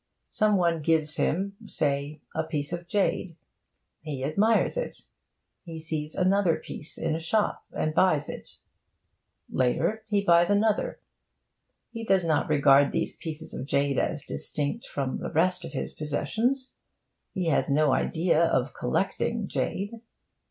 [0.29, 3.35] Some one gives him (say) a piece of jade.
[4.01, 5.01] He admires it.
[5.63, 8.57] He sees another piece in a shop, and buys it;
[9.47, 10.99] later, he buys another.
[11.91, 15.93] He does not regard these pieces of jade as distinct from the rest of his
[15.93, 16.77] possessions;
[17.35, 20.01] he has no idea of collecting jade.